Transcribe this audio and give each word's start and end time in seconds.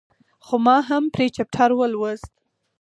خو 0.45 0.55
ما 0.65 0.77
هم 0.89 1.03
پرې 1.13 1.27
چپټر 1.35 1.69
ولوست. 1.75 2.31